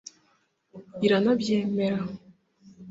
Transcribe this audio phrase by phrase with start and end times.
[1.05, 1.99] Iranabyemera